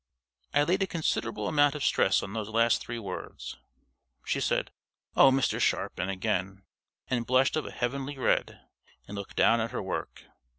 [0.55, 3.59] I laid a considerable amount of stress on those last three words.
[4.25, 4.71] She said:
[5.15, 5.59] "Oh, Mr.
[5.59, 6.63] Sharpin!" again,
[7.07, 8.61] and blushed of a heavenly red,
[9.07, 10.23] and looked down at her work.